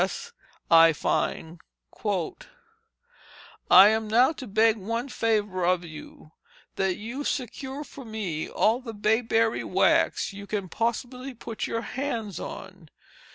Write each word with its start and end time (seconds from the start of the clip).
S., 0.01 0.33
I 0.71 0.93
find: 0.93 1.59
"I 2.09 3.89
am 3.89 4.07
now 4.07 4.31
to 4.31 4.47
beg 4.47 4.77
one 4.77 5.09
favour 5.09 5.63
of 5.63 5.83
you, 5.85 6.31
that 6.75 6.95
you 6.95 7.23
secure 7.23 7.83
for 7.83 8.03
me 8.03 8.49
all 8.49 8.81
the 8.81 8.95
bayberry 8.95 9.63
wax 9.63 10.33
you 10.33 10.47
can 10.47 10.69
possibly 10.69 11.35
put 11.35 11.67
your 11.67 11.81
hands 11.83 12.39
on. 12.39 12.89